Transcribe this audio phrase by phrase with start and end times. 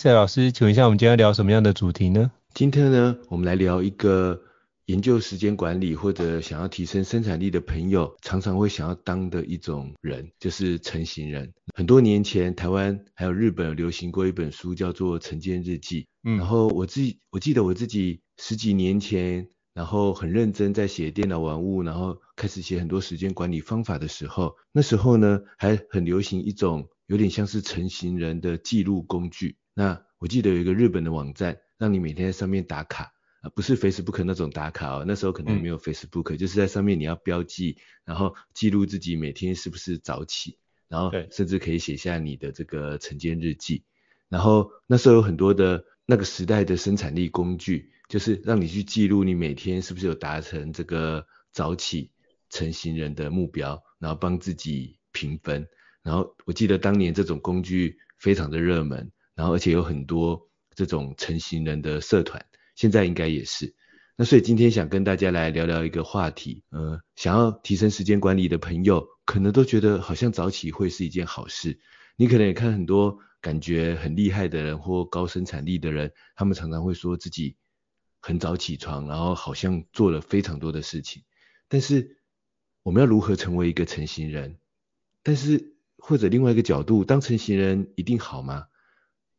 [0.00, 2.32] 赛老师，请问一下，我们今天要聊什么样的主题呢？
[2.54, 4.40] 今天呢，我们来聊一个
[4.86, 11.52] 研究时间管理或者想要提升生产力的朋友常常会想要当的一种人，就是成型人。
[11.76, 16.00] 很多年前，台湾还有日本有流行过一本书，叫做《晨间日记》。
[16.24, 26.88] 嗯，然后我自己，我记得我自己十几年前，然后很认真在写电脑玩物，然后开始写很多时间管理方法的时候，那时候呢，还很流行一种。
[27.06, 29.56] 有点像是成型人的记录工具。
[29.80, 43.82] 那我记得有一个日本的网站，让你每天在上面打卡啊，不是 Facebook 那种打卡哦，那时候可能没有 Facebook，、嗯、就是在上面你要标记，然后记录自己每天是不是早起，然后甚至可以写下你的这个晨间日记。
[44.28, 52.10] 然后那时候有很多的那个时代的生产力工具，就是让你去记录你每天是不是有达成这个早起
[52.50, 55.66] 成型人的目标，然后帮自己评分。
[56.02, 63.74] 然后我记得当年这种工具非常的热门，然后而且有很多这种成型人的社团，现在应该也是。
[64.14, 71.80] 那所以今天想跟大家来聊聊一个话题，呃，想要提升时间管理的朋友，可能都觉得好像早起会是一件好事。
[72.16, 77.56] 你可能也看很多感觉很厉害的人或高生产力的人，他们常常会说自己
[78.20, 81.22] 很早起床，然后好像做了非常多的事情。
[81.66, 82.18] 但是
[82.82, 84.58] 我们要如何成为一个成型人？
[85.22, 88.66] 但是或者另外一个角度，当成型人一定好吗？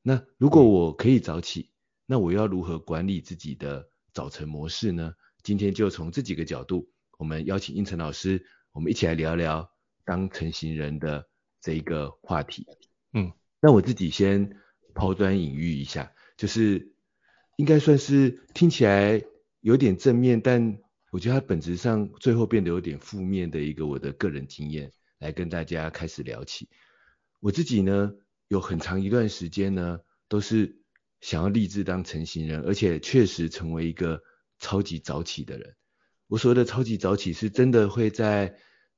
[0.01, 1.69] 那如果我可以早起，
[2.05, 5.13] 那我要如何管理自己的早晨模式呢？
[5.43, 9.71] 今天就从这几个角度，我们邀请应成老师，我们一起来聊聊
[10.05, 11.27] 当成型人的
[11.61, 12.65] 这一个话题。
[13.13, 13.31] 嗯，
[13.61, 14.57] 那我自己先
[14.93, 16.93] 抛砖引玉一下，就是
[17.57, 19.23] 应该算是听起来
[19.59, 20.79] 有点正面，但
[21.11, 24.91] 我觉得它本质上最后变得有点负面的一个我的个人经验。
[25.19, 26.67] 来跟大家开始聊起，
[27.41, 28.11] 我自己呢，
[28.51, 30.83] 有很长一段时间呢，都是
[31.21, 34.21] 想要立志当成型人，而且确实成为一个
[34.59, 35.73] 超级早起的人。
[36.27, 38.53] 我所谓的超级早起，是真的会在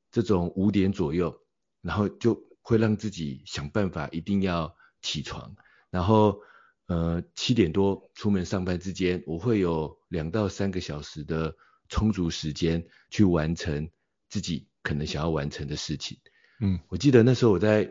[0.10, 1.40] 这种五点左右，
[1.84, 5.56] 然后就会让自己想办法一定要起床，
[5.92, 6.42] 然后
[6.88, 11.56] 呃七点多出门上班之间，我会有两到三个小时的
[11.90, 13.88] 充足时间去完成
[14.30, 14.68] 自己。
[14.82, 16.18] 可能想要完成的事情，
[16.60, 17.90] 嗯，我记得那时候我在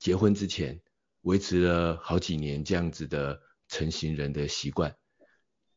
[0.00, 0.80] 结婚之前
[1.20, 4.96] 维持了好几年这样子的成型人的习惯，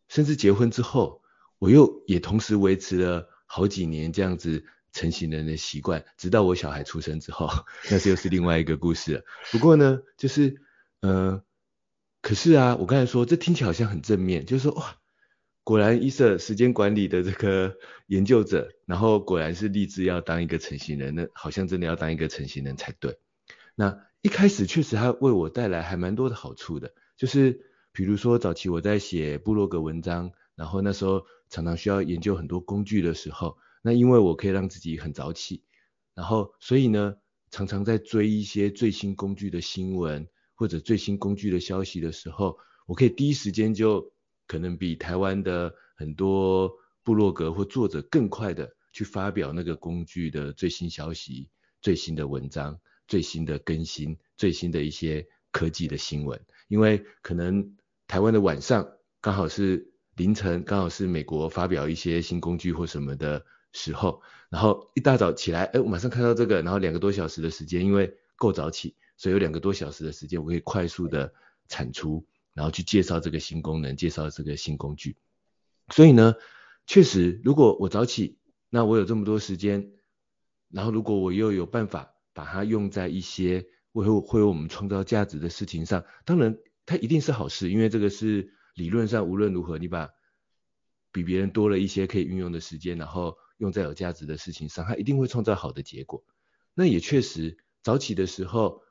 [0.08, 1.22] 甚至结婚之后，
[1.60, 7.50] 我又也同时维持了好几年这样子成型人的习惯，直到我小孩出生之后，
[7.92, 9.24] 那这又是另外一个故事了。
[9.52, 10.62] 不过呢，就是，
[11.02, 11.44] 呃，
[12.22, 14.98] 可是啊，我刚才说这听起来好像很正面，就是说哇。
[15.66, 17.78] 果然，伊瑟时间管理的这个
[18.08, 23.18] 研究者，然后果然是立志要当一个成型人，那好像真的要当一个成型人才对。
[23.74, 35.62] 那一开始确实还为我带来还蛮多的好处的，就是比如说早期我在写部落格文章，然后那时候常常需要研究很多工具的时候，那因为我可以让自己很早起，
[36.16, 37.16] 然后所以呢，
[37.52, 44.12] 常常在追一些最新工具的新闻或者最新工具的消息的时候，我可以第一时间就。
[44.46, 46.70] 可能比台湾的很多
[47.02, 51.50] 部落格或作者更快的去发表那个工具的最新消息、
[51.82, 52.78] 最新的文章、
[53.08, 57.76] 最新的更新、最新的一些科技的新闻，因为可能
[58.08, 58.88] 台湾的晚上
[59.22, 71.34] 刚好是凌晨，刚好是美国发表一些新工具或什么的时候，然后一大早起来，哎，我马上看到这个，然后两个多小时的时间，因为够早起，所以有两个多小时的时间，我可以快速的
[71.68, 75.18] 产出，然后去介绍这个新功能，介绍这个新工具。
[75.90, 76.36] 所以呢，
[76.86, 78.38] 确实，如果我早起，
[78.70, 79.92] 那我有这么多时间，
[80.70, 90.10] 然后如果我又有办法把它用在一些为会为我们创造价值的事情上，当然它一定是好事，因为这个是理论上无论如何，你把
[91.12, 96.24] 比别人多了一些可以运用的时间，然后用在有价值的事情上，它一定会创造好的结果。
[96.74, 98.82] 那也确实，早起的时候，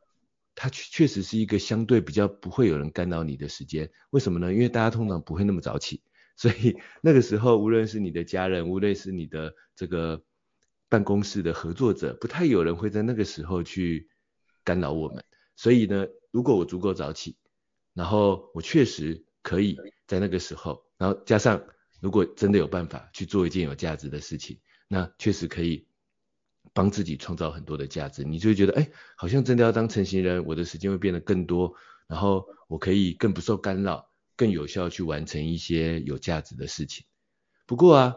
[0.55, 3.91] 它确实是一个相对比较不会有人干扰你的时间。
[4.11, 4.53] 为什么呢？
[4.53, 6.03] 因为大家通常不会那么早起。
[6.37, 10.23] 所以那个时候，无论是你的家人，无论是你的这个
[10.93, 14.11] 办公室的合作者，不太有人会在那个时候去
[14.62, 15.25] 干扰我们。
[15.56, 17.39] 所以呢，如果我足够早起，
[17.94, 21.65] 然后我确实可以在那个时候，然后加上
[22.03, 25.89] 如果真的有办法去做一件有价值的事情，那确实可以
[26.75, 28.23] 帮自己创造很多的价值。
[28.23, 31.75] 你就会觉得，哎，好像真的要当成型人，我的时间会变得更多，
[32.06, 34.12] 然后我可以更不受干扰。
[34.35, 37.05] 更有效去完成一些有价值的事情。
[37.67, 38.17] 不过啊，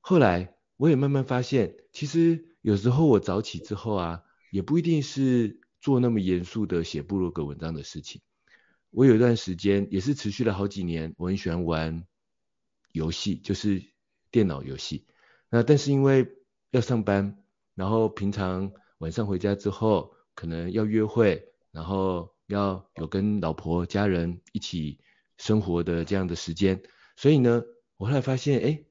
[0.00, 8.20] 后来我也慢慢发现，其实有时候我早起之后啊，也不一定是做那么严肃的写部落格文章的事情。
[8.90, 12.04] 我有一段时间也是持续了好几年，我很喜欢玩
[12.92, 13.82] 游戏，就是
[14.30, 15.06] 电脑游戏。
[15.50, 16.28] 那但是因为
[16.70, 17.42] 要上班，
[17.74, 24.98] 然后平常晚上回家之后，可能要约会，然后要有跟老婆家人一起。
[25.38, 26.82] 生活的这样的时间，
[27.14, 27.62] 所以呢，
[27.98, 28.84] 我后来发现，哎，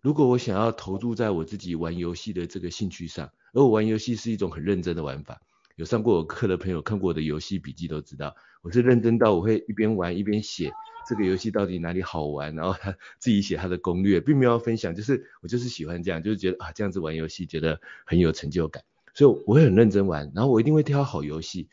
[0.00, 5.40] 如果我想要投入在我自己玩游戏的这个兴趣上，而我玩游戏是一种很认真的玩法，
[5.76, 10.72] 有上过我课的朋友看过我的游戏笔记都知道，我是认真到我会一边玩一边写
[11.08, 18.84] 这个游戏到底哪里好玩，然后他自己写他的攻略，并没有分享，就是我就是喜欢这样，就是觉得啊这样子玩游戏觉得很有成就感，
[19.14, 21.68] 所以我会很认真玩，然后我一定会挑好游戏，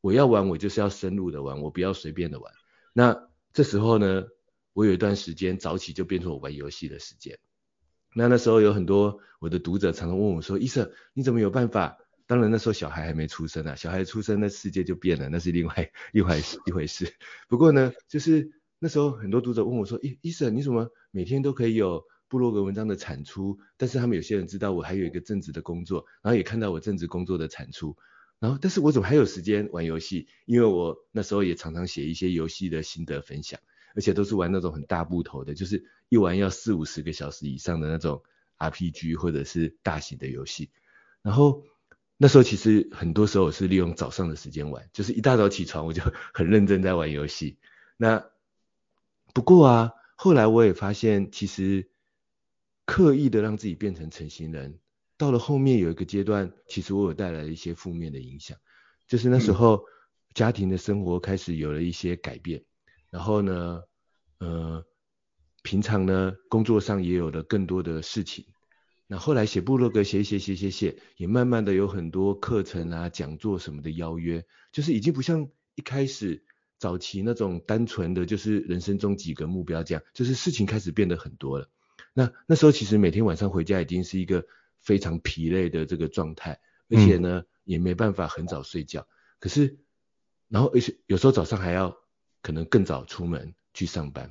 [0.00, 2.52] 我要玩我就是要深入的玩，我不要随便的玩，
[2.92, 3.28] 那。
[3.50, 4.24] 这时候呢，
[4.72, 7.36] 我有一段时间早起就变成我玩游戏的时间。
[8.18, 17.14] 那那时候有很多我的读者常常问我说：“医生，你怎么有办法？”当然那时候小孩还没出生啊，小孩出生那世界就变了，那是另外 一回事一回事。
[17.48, 18.50] 不过呢，就是
[18.80, 27.96] 那时候很多读者问我说：“医医生，你怎么每天都可以有部落格文章的产出？”但是他们有些人知道我还有一个正职的工作，然后也看到我正职工作的产出。
[28.40, 30.26] 然后，但是我怎么还有时间玩游戏？
[30.44, 33.60] 因为我那时候也常常写一些游戏的心得分享，
[33.94, 38.22] 而且都是玩那种很大部头的，就是一玩要四五十个小时以上的那种
[38.58, 40.70] RPG 或者是大型的游戏。
[41.22, 41.64] 然后
[42.16, 46.02] 那时候其实很多时候我是利用早上的时间玩，就是一大早起床我就
[46.34, 47.58] 很认真在玩游戏。
[47.96, 48.24] 那
[49.34, 51.90] 不过啊，后来我也发现，其实
[52.86, 54.78] 刻意的让自己变成成型人。
[55.16, 58.56] 到了后面有一个阶段，其实我有带来一些负面的影响，
[59.08, 59.84] 就是那时候
[60.32, 62.62] 家庭的生活开始有了一些改变，
[63.10, 63.82] 然后呢，
[64.38, 64.84] 呃，
[65.62, 68.46] 平常呢工作上也有了更多的事情，
[69.06, 76.44] 那后来写部落格写写写写写，也慢慢的有很多课程啊、讲座什么的邀约，就是已经不像一开始
[76.78, 81.68] 早期那种单纯的就是人生中几个目标这样，就是事情开始变得很多了。
[82.12, 84.44] 那那时候其实每天晚上回家已经是一个。
[84.80, 89.06] 非常疲累的这个状态，而且呢、嗯、也没办法很早睡觉。
[89.40, 89.76] 可是，
[90.48, 91.98] 然后而且有时候早上还要
[92.42, 94.30] 可能更早出门去上班。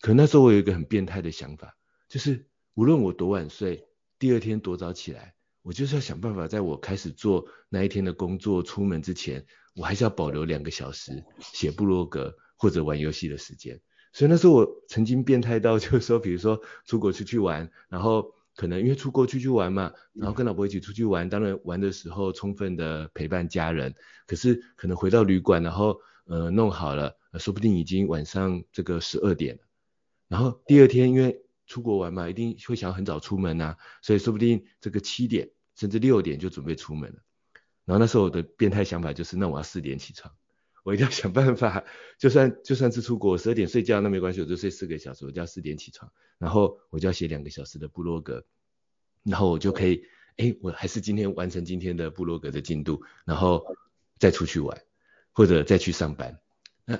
[0.00, 1.76] 可那时候我有一个很变态的想法，
[2.08, 3.86] 就是无论我多晚睡，
[4.18, 13.80] 第二天多早起来，我就是要想办法在我开始做那一天的工作出门之前，我还是要保留两个小时写部落格或者玩游戏的时间。
[14.12, 18.34] 所以那时候我曾经变态到就是说，比如说出国出去玩，然后。
[18.56, 23.94] 可能因为出国出去玩嘛，然后跟老婆一起出去玩，当然玩的时候充分的陪伴家人。
[24.26, 29.62] 可是可能回到旅馆，然后呃弄好了，说不定已经晚上这个十二点了。
[30.28, 37.18] 然后第二天因为出国玩嘛，一定会想很早出门呐，所以说不定这个七点甚至六点就准备出门了。
[37.84, 40.32] 然后那时候我的变态想法就是，那我要四点起床。
[40.84, 41.84] 我一定要想办法，
[42.18, 48.46] 就算就算是出国，十二点睡觉那没关系，我就睡四个小时，我就要四点起床，然后我就要写两个小时的部落格，
[49.22, 50.04] 然后我就可以，
[50.38, 53.66] 哎，我还是今天完成今天的部落格的进度，然后
[54.18, 54.82] 再出去玩，
[55.38, 56.40] 或者再去上班。
[56.84, 56.98] 那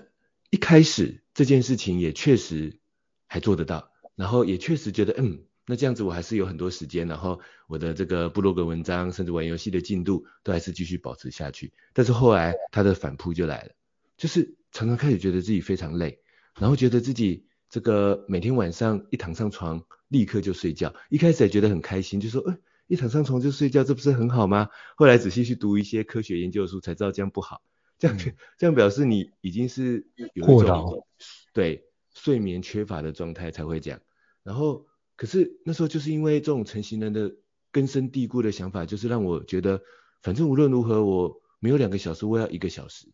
[0.48, 2.78] 一开始这件事情也确实
[3.26, 11.72] 还做得到，然后也确实觉得，嗯，那这样子我还是有很多时间，然后我的这个部落格文章，甚至玩游戏的进度都还是继续保持下去。
[11.92, 13.72] 但是后来他的反扑就来了，
[14.16, 16.20] 就是常常开始觉得自己非常累，
[16.60, 24.68] 然后觉得自己这个每天晚上一躺上床立刻就睡觉，一开始也觉得很开心，就说，哎，一躺上床就睡觉，这不是很好吗？
[24.94, 27.62] 后来仔细去读一些科学研究书，才知道这样不好，
[27.98, 28.18] 这样
[28.58, 31.06] 这样表示你已经是有一种
[31.52, 34.00] 对睡眠缺乏的状态才会这样，
[34.42, 34.86] 然后。
[35.18, 37.34] 可是那时候就是因为这种成型人的
[37.72, 39.82] 根深蒂固的想法，就是让我觉得，
[40.22, 43.08] 反正无论如何我没有两个小时，我要一个小时，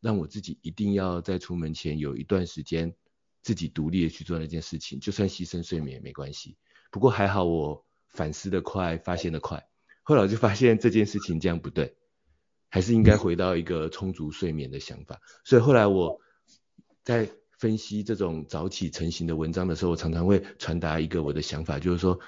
[0.00, 2.94] 让我自己一定要在出门前有一段时间
[3.42, 6.56] 自己独立的去做那件事情，就算牺牲睡眠也没关系。
[6.92, 9.66] 不过还好我反思的快，发现的快，
[10.04, 11.96] 后来我就发现这件事情这样不对，
[12.70, 15.20] 还是应该回到一个充足睡眠的想法。
[15.44, 16.18] 所以后来我
[17.04, 17.30] 在。
[17.60, 22.18] 分析这种早起成型的文章的时候，我常常会传达一个我的想法，就是说，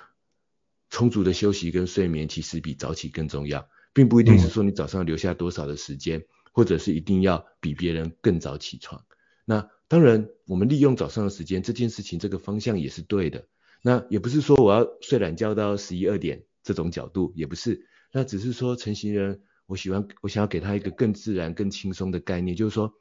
[0.90, 9.06] 充足的休息跟睡眠其实比早起更重要，并不一定是说你早上留下多少的时间，或者是一定要比别人更早起床。
[9.46, 13.46] 那当然，我们利用早上的时间这件事情，这个方向也是对的。
[13.80, 17.86] 那也不是说我要睡懒觉到十一二点这种角度，也不是。
[18.12, 19.40] 那只是说成型人，
[19.72, 22.92] 我喜欢我想要给他一个更自然、更轻松的概念，就是说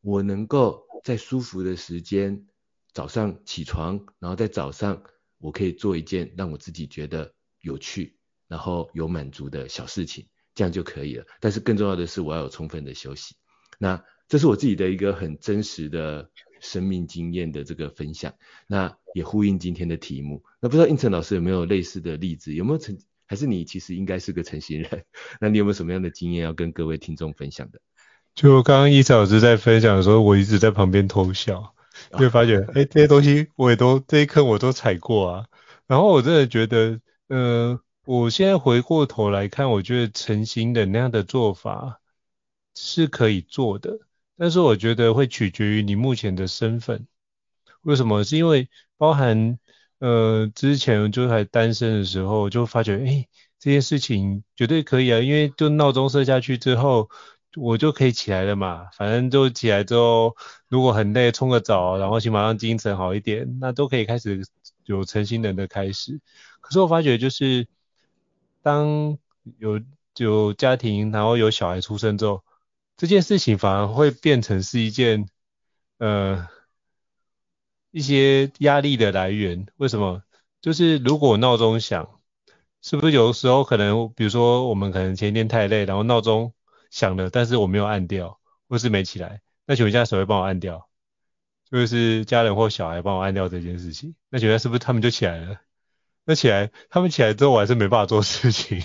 [0.00, 0.86] 我能够。
[1.02, 2.44] 在舒服的时间，
[2.92, 5.02] 早上起床，然后在早上
[5.38, 11.24] 我可以做一件让我自己觉得有趣，然后有满足的小事情，这样就可以了。
[11.40, 13.34] 但是更重要的是，我要有充分的休息。
[13.78, 16.30] 那这是我自己的一个很真实的
[16.60, 18.34] 生命经验的这个分享。
[18.66, 20.44] 那也呼应今天的题目。
[20.60, 22.52] 那不知道应成老师有没有类似的例子？
[22.52, 22.98] 有没有曾，
[23.30, 25.04] 还是你其实应该是个成型人？
[25.40, 27.78] 那你有没有什么样的经验要跟各位听众分享的？
[28.34, 31.72] 就刚刚胤丞老师在分享的时候，我一直在旁边偷笑，
[32.18, 35.46] 就发觉，哎、欸，这些东西我也都这一课我都踩过啊。
[35.86, 42.00] 然后我真的觉得，呃，我现在回过头来看，我觉得成型的那样的做法
[42.74, 43.96] 是可以做的，
[44.36, 47.06] 但是我觉得会取决于你目前的身份。
[47.82, 48.24] 为什么？
[48.24, 49.56] 是因为包含，
[50.00, 53.28] 呃，之前就还单身的时候，就发觉，哎、
[53.58, 57.08] 这件事情绝对可以啊，因为就闹钟设下去之后。
[57.56, 60.36] 我就可以起来了嘛，反正就起来之后，
[60.68, 64.46] 如果很累，冲个澡，然后起码让精神好一点，那都可以开始
[64.84, 66.20] 有晨型人的开始。
[66.60, 67.66] 可是我发觉就是，
[68.62, 69.18] 当
[69.58, 69.80] 有
[70.16, 72.44] 有家庭，然后有小孩出生之后，
[72.96, 75.26] 这件事情反而会变成是一件，
[75.98, 76.46] 呃，
[77.90, 79.66] 一些压力的来源。
[79.76, 80.22] 为什么？
[80.60, 82.08] 就是如果闹钟响，
[82.82, 86.52] 是不是有时候可能，比如说我们可能前一天太累，然后闹钟。
[86.90, 89.40] 响了，但是我没有按掉，或是没起来。
[89.64, 90.88] 那请问一下，谁会帮我按掉？
[91.70, 94.16] 就是家人或小孩帮我按掉这件事情。
[94.28, 95.60] 那请问是不是他们就起来了？
[96.34, 98.82] 起来，他们起来之后，我还是没办法做事情。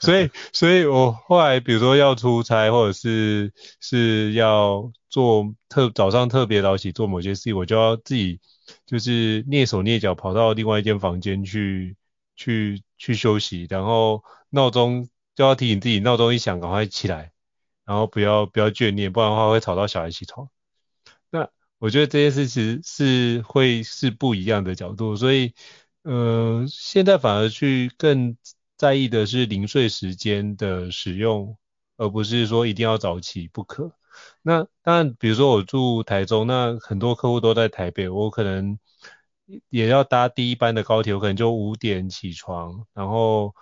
[0.00, 8.40] 所以，所以我后来比如说要出差，或者是是要做特早上特别早起做某些事情，我就要自己
[8.86, 11.96] 就是蹑手蹑脚跑到另外一间房间去
[12.36, 17.32] 去去休息，然后闹钟就要提醒自己，闹钟一响，赶快起来。
[17.86, 20.48] 然后不要不要眷恋，不然的话会吵到小孩起床。
[21.28, 21.48] 那
[21.80, 25.52] 我觉得这件事其实是会是不一样的角度，所以
[26.02, 28.36] 呃现在反而去更
[28.76, 31.56] 在意的是零碎时间的使用，
[31.96, 33.92] 而不是说一定要早起不可。
[34.42, 38.78] 那当然，比如说我住台中，那很多客户都在台北，我可能
[39.68, 43.54] 也要搭第一班的高铁，我可能就五点起床，然后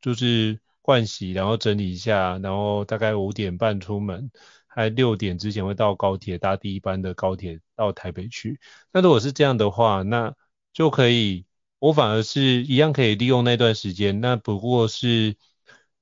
[0.00, 0.60] 就是。
[0.84, 4.32] 盥洗，然后整理一下，然后大概五点半出门，
[4.66, 8.58] 还六点之前会到高铁，搭第一班的高铁到台北去。
[8.92, 10.34] 那如果是这样的话，那
[10.72, 11.44] 就可以，
[11.78, 14.20] 我反而是一样可以利用那段时间。
[14.20, 15.36] 那不过是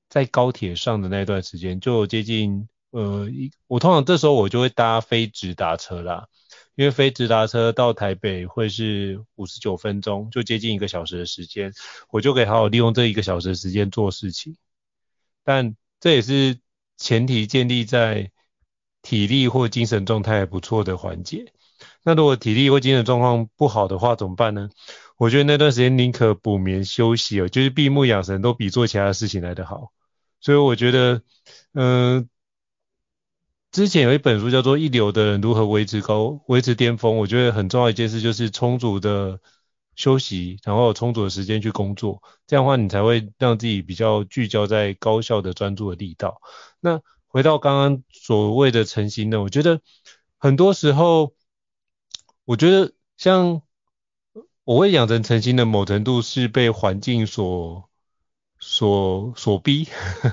[0.09, 3.27] 在高铁上的那段时间，就接近呃，
[3.67, 6.27] 我通常这时候我就会搭非直达车啦。
[6.75, 11.71] 因为非直达车到台北会是五十九分钟，就接近一个小时的时间，
[12.09, 14.55] 我就可以好好利用这一个小时的时间做事情。
[15.43, 16.59] 但这也是
[16.97, 18.31] 前提建立在
[19.01, 21.51] 体力或精神状态不错的环节。
[22.03, 24.69] 那如果体力或精神状况不好的话怎么办呢？
[25.17, 29.91] 我觉得那段时间宁可补眠休息哦，就是闭目养神都比做其他事情来得好。
[30.39, 31.21] 所以我觉得，
[31.73, 32.27] 嗯、
[33.71, 39.39] 之前有一本书叫做《一流的人如何维持高维持巅峰》，我觉得很重要一件事就是充足的。
[39.93, 46.41] 休息，然后充足的时间去工作，这样的话你才会让自己比较聚焦在高效的专注的力道。
[46.79, 49.81] 那回到刚刚所谓的晨型呢，我觉得
[50.39, 51.33] 很多时候，
[52.45, 53.61] 我觉得像
[54.63, 57.89] 我会养成诚心的某程度是被环境所
[58.59, 59.87] 所所逼。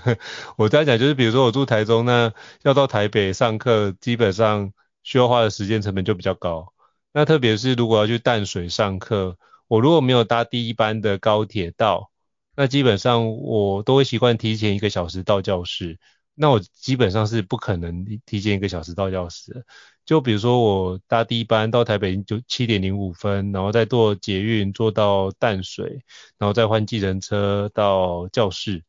[0.56, 4.72] 我在讲就是，比如说我住台中，那要到台北上课，基本上
[5.02, 6.72] 需要花的时间成本就比较高。
[7.12, 12.10] 那特别是如果要去淡水上课，我如果没有搭第一班的高铁到，
[12.56, 15.98] 那基本上我都会习惯提前一个小时到教室。
[16.34, 19.64] 那我基本上是不可能提前一个小时到教室。
[20.08, 26.02] 就比如说我搭第一班到台北就七点零五分，然后再坐捷运坐到淡水，
[26.38, 28.82] 然后再换计程车到教室，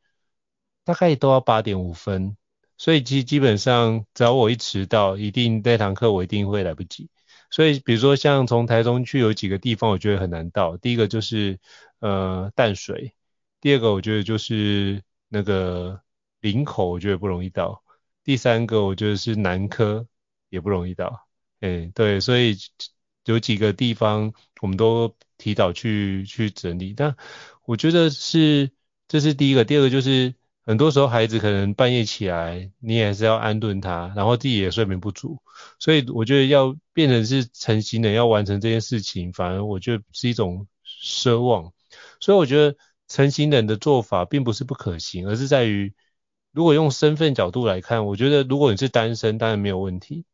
[0.86, 2.38] 大概都要八点五分。
[2.78, 7.10] 所以基基本上只要我一迟到，一定那堂课我一定会来不及。
[7.52, 11.60] 所以比如说像从台中去有几个地方我觉得很难到，第一个就是
[12.00, 13.14] 呃淡水，
[13.60, 16.02] 第二个我觉得就是那个。
[16.42, 17.84] 林口我觉得不容易到，
[18.24, 20.08] 第三个我觉得是南科
[20.50, 21.28] 也不容易到，
[21.62, 22.58] 哎，对，所以
[23.26, 27.16] 有几个地方我们都提早去去整理，但
[27.66, 28.72] 我觉得是
[29.08, 30.34] 这是第一个，第二个就是
[30.66, 35.42] 很多时候孩子可能半夜起来，你也是要安顿他，然后自己也睡眠不足，
[35.80, 41.72] 所以我觉得要变成是成型的要完成这件事情，反而我觉得是一种奢望，
[42.20, 42.76] 所以我觉得
[43.08, 45.94] 成型人的做法并不是不可行，而是在于。
[46.52, 50.26] 如果用身份角度来看，我觉得如果你是单身，当然没有问题。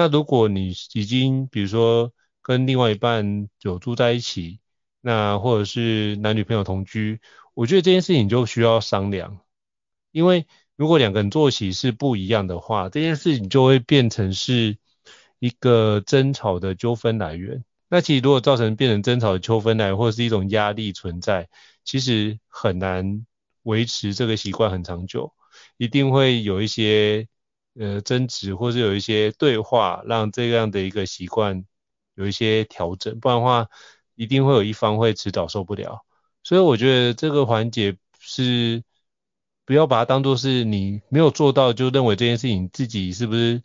[0.00, 4.58] 那如果你已经比如说跟另外一半有住在一起，
[5.02, 7.20] 那或者是男女朋友同居，
[7.52, 9.40] 我觉得这件事情就需要商量。
[10.10, 14.78] 因为如果两个人作息是不一样的话，这件事情就会变成是
[15.38, 17.62] 一个争吵的纠纷来源。
[17.90, 21.50] 那其实如果造成变成争吵的纠纷来，或者是一种压力存在，
[21.84, 23.26] 其实很难
[23.64, 25.34] 维持这个习惯很长久。
[25.76, 27.28] 一定会有一些
[27.78, 31.64] 呃争执，或是有一些对话，让这样的一个习惯
[32.14, 33.68] 有一些调整，不然的话，
[34.14, 36.04] 一定会有一方会迟早受不了。
[36.42, 38.82] 所以我觉得这个环节是
[39.64, 43.62] 不要把它当做是你没有做到，就认为这件事情自己是不是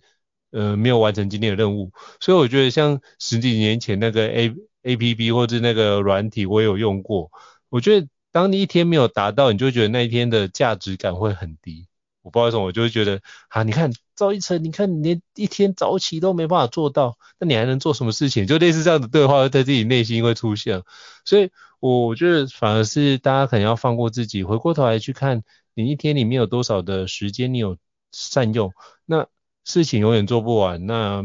[0.51, 1.91] 呃没有完成今天的任务。
[2.19, 4.53] 所以我觉得像十几年前那个 A
[4.83, 7.31] A P P 或者那个软体，我也有用过。
[7.69, 11.87] 我觉得当你一天没有达到，你就觉得那一天的价值感会很低。
[12.21, 18.47] 我不知道为什么，我就会觉得啊，你看赵一成，你看你连一天早起都没办法做到，那你还能做什么事情？
[18.47, 20.83] 就类似这样的对话在自己内心会出现，
[21.25, 27.77] 所以我觉得反而是大家可能要放过自己，回过头来去看你一天里面有多少的时间你有
[28.11, 28.73] 善用，
[29.05, 29.27] 那
[29.63, 30.85] 事情永远做不完。
[30.85, 31.23] 那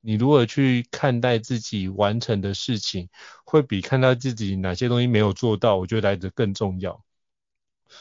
[0.00, 3.08] 你如何去看待自己完成的事情，
[3.44, 7.04] 会比看待自己哪些东西没有做到，我觉得来得更重要。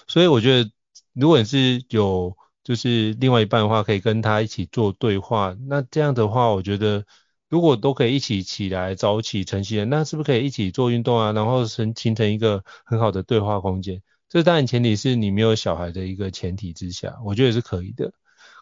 [0.07, 0.71] 所以我觉得。
[1.13, 5.55] 如果你是有就是另外一半的话，可以跟他一起做对话。
[5.67, 7.05] 那这样的话，我觉得
[7.47, 11.31] 如果都可以一起起来早起晨起，那是不是可以一起做运动啊？
[11.31, 14.01] 然后形形成一个很好的对话空间。
[14.27, 18.11] 这当然前提是你没有小孩的一个前提之下，我觉得是可以的。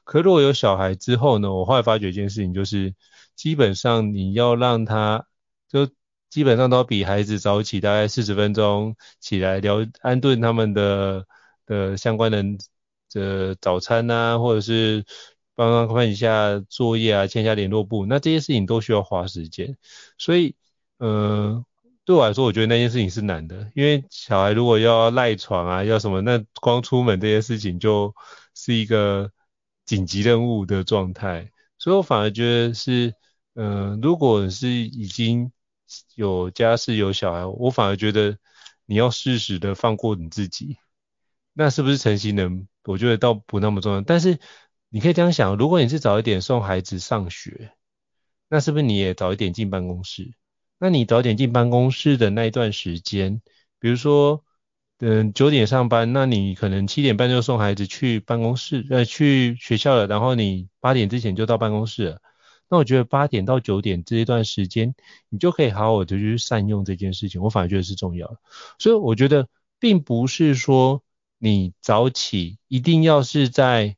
[0.03, 2.93] 可如果有小孩之后呢，我后来发觉一件事情，就是
[3.37, 5.25] 基本上你要让他
[5.69, 5.87] 就
[6.29, 11.25] 基本上都比孩子早起大概四十分钟起来聊安顿他们的。
[11.65, 12.43] 的相关的
[13.13, 15.05] 的早餐啊，或者是
[15.55, 19.77] 帮忙看一下作业啊，签一下联络簿，那这些事情都需要花时间。
[20.17, 20.55] 所以，
[20.97, 21.63] 呃，
[22.05, 28.13] 对我来说，我觉得那件事情是难的，因为小孩如果要赖床啊，要什么，那光出门这件事情就
[28.55, 29.31] 是一个
[29.85, 31.51] 紧急任务的状态。
[31.77, 33.13] 所以我反而觉得是，
[33.53, 35.51] 呃，如果是已经
[36.15, 38.37] 有家室有小孩，我反而觉得
[38.85, 40.77] 你要适时的放过你自己。
[41.53, 42.67] 那是不是成型人？
[42.85, 44.01] 我觉得倒不那么重要。
[44.01, 44.39] 但是
[44.89, 47.71] 你可以这样想，如果你是早一点送孩子上学，
[48.49, 50.33] 那是不是你也早一点进办公室？
[50.77, 53.41] 那你早点进办公室的那一段时间，
[53.79, 54.43] 比如说，
[54.99, 62.21] 嗯，九点上班，那你可能七点半就送孩子去办公室，呃，去学校了，然后你八点之前就到办公室了。
[62.69, 64.93] 那我觉得八点到九点这一段时间，
[65.29, 67.41] 你就可以好好的去善用这件事情。
[67.41, 68.37] 我反而觉得是重要的。
[68.77, 69.47] 所以我觉得
[69.79, 71.01] 并不是说。
[71.45, 73.97] 你早起一定要是在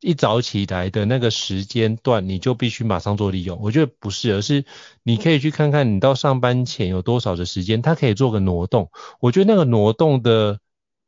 [0.00, 3.58] 一早起来的那个时间段，你就必须马上做利用。
[3.62, 4.66] 我觉得不是，而是
[5.02, 8.90] 你可以去看看你到上班前有多少的时间，它可以做个挪动。
[9.18, 10.60] 我觉得那个挪动的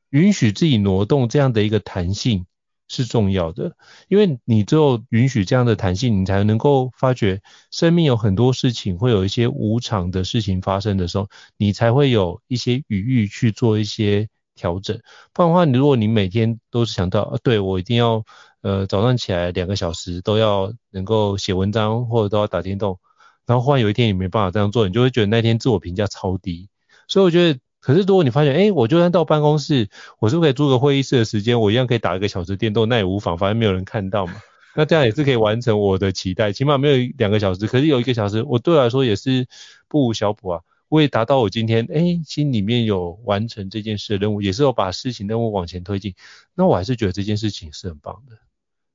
[0.08, 2.46] 允许自己挪动这样的一个弹性
[2.88, 3.76] 是重要的，
[4.08, 14.30] 因为你只有允许这样的弹性，你才能够发觉生命有很多事情会有一些无常的事情发生的时候，你才会有一些余裕去做一些。
[14.54, 15.00] 调整，
[15.32, 18.24] 不然的话，你如果你每天都是想到，啊、对我一定要，
[18.62, 22.98] 呃，早上起来两个小时都要能够写文章或者都要打电动，
[23.46, 26.68] 然后忽然有一天你没办法这样做，你就会觉得那天自我评价超低。
[27.08, 34.34] 所以我觉得，可是如果你发现，哎，我就算到办公室，我是不是可以租个会议室的时间，我一样可以打一个小时电动，那也无妨，反正没有人看到嘛。
[34.76, 39.48] 那这样也是可以完成我的期待，起码没有两个小时，可是有一个小时，我对我来说也是
[39.88, 40.60] 不无小补啊。
[40.90, 46.14] 我也达到我今天哎心里面有完成这件事的任务，也是有把事情任务往前推进。
[46.54, 48.36] 那我还是觉得这件事情是很棒的。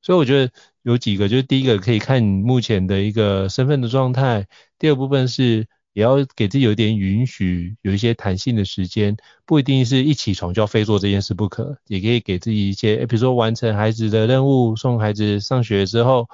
[0.03, 0.51] 所以我觉得
[0.83, 4.45] 有几个，就是第一个可以看你目前的一个身份的状态，
[4.77, 5.67] 第二部分是。
[5.95, 16.27] 也要给自己有点允许，有一些弹性的时间，不一定是一起床就要非做这件事不可，也可以给自己一些，比如说完成孩子的任务，送孩子上学之后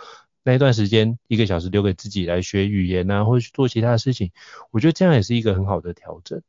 [0.44, 4.32] 那一段时间，一个小时留给自己来学语言啊，或者去做其他的事情，
[4.72, 6.42] 我觉得这样也是一个很好的调整。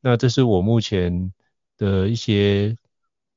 [0.00, 1.32] 那这是我目前
[1.76, 2.76] 的一些。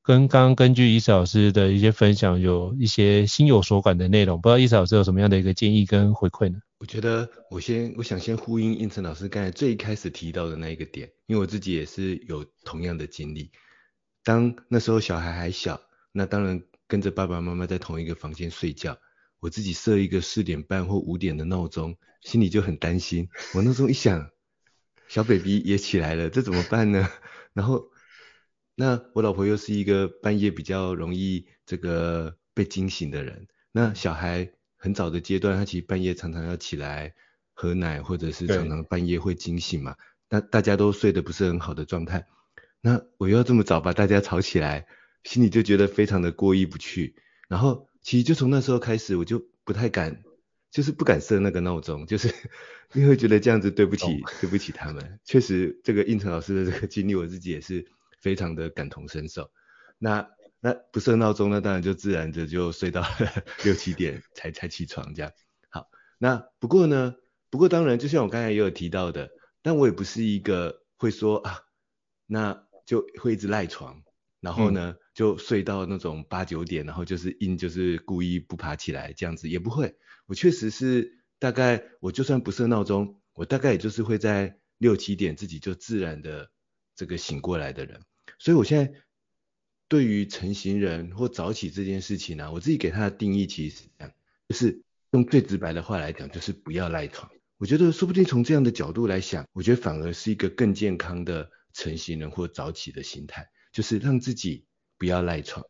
[0.04, 6.58] 跟刚根据伊慈老师的一些分享，有一些心有所感的内容，不知道伊慈老师有什么样的一个建议跟回馈呢？
[6.78, 13.52] 我觉得我先我想先呼应胤丞老师刚才最开始提到的那一个点，因为我自己也是有同样的经历。
[14.24, 18.98] 当那时候小孩还小，那当然跟着爸爸妈妈在同一个房间睡觉，
[19.42, 23.28] 我自己设一个四点半或五点的闹钟，心里就很担心。
[23.54, 24.30] 我闹钟一响，
[25.08, 27.10] 小 baby 也起来了，这怎么办呢？
[27.52, 27.90] 然后。
[28.74, 33.46] 那我老婆又是一个半夜比较容易这个被惊醒的人。
[33.70, 37.14] 那小孩很早的阶段，他其实半夜常常要起来
[37.52, 39.94] 喝奶，或者是常常半夜会惊醒嘛。
[40.30, 42.26] 那大家都睡得不是很好的状态，
[42.80, 44.86] 那我又要这么早把大家吵起来，
[45.22, 47.14] 心里就觉得非常的过意不去。
[47.50, 50.22] 然后其实就从那时候开始，我就不太敢，
[50.70, 52.34] 就是不敢设那个闹钟， 就是
[52.92, 54.06] 因为觉得这样子对不起，
[54.40, 55.20] 对不起他们。
[55.24, 57.86] 确实，这个应成老师的这个经历，我自己也是。
[58.20, 59.50] 非常的感同身受，
[59.98, 63.04] 那那不设闹钟，那当然就自然的就睡到
[63.64, 65.32] 六七点才才起床这样。
[65.70, 65.88] 好，
[66.18, 67.16] 那不过呢，
[67.50, 71.62] 不过当然就像我刚才也有提到的，但我也不是一个会说啊，
[72.26, 74.04] 那就会一直赖床，
[74.38, 79.94] 然后呢、嗯、就睡到那种八九点，然后就是硬就是故意不爬起来这样子也不会。
[80.26, 86.50] 我确实是大概我就算不设闹钟，我大概也就是会在六七点自己就自然的
[86.96, 88.00] 这个醒过来的人。
[88.38, 88.92] 所以，我现在
[89.88, 94.14] 对于晨型人或早起这件事情呢、我自己给他的定义其实是这样，
[94.48, 97.30] 就是用最直白的话来讲，就是不要赖床。
[97.58, 104.64] 我觉得说不定从这样的角度来想，我觉得反而是一个更健康的晨型人或早起的心态，就是让自己
[105.02, 105.66] 不要赖床。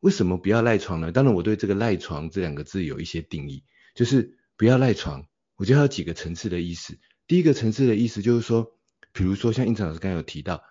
[0.00, 1.10] 为什么不要赖床呢？
[1.10, 5.26] 当然，我对这个赖床这两个字有一些定义，就是不要赖床。
[5.56, 6.98] 我觉得它有几个层次的意思。
[7.26, 8.76] 第一个层次的意思就是说，
[9.14, 10.62] 比如说像胤丞老师刚才有提到，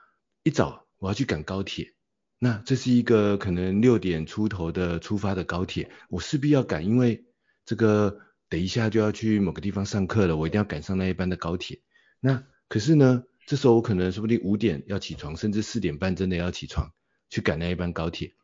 [0.44, 0.82] 一早。
[1.00, 1.96] 我要去赶高铁，
[2.40, 7.26] 那这是一个可能六点出头的出发的高铁，我势必要赶，因为
[7.66, 11.82] 这个等一下就要去某个地方上课了，我一定要赶上那一班的高铁。
[12.22, 16.94] 那可是呢，这时候我可能说不定五点要起床，甚至四点半真的要起床
[17.34, 18.36] 去赶那一班高铁，